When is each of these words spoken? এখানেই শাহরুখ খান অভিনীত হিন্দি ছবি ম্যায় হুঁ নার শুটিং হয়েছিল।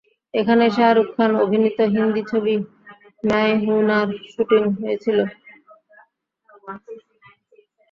এখানেই 0.33 0.71
শাহরুখ 0.77 1.07
খান 1.15 1.31
অভিনীত 1.43 1.77
হিন্দি 1.93 2.21
ছবি 2.31 2.55
ম্যায় 3.23 3.55
হুঁ 3.63 3.79
নার 3.89 4.07
শুটিং 4.29 4.63
হয়েছিল। 4.77 5.17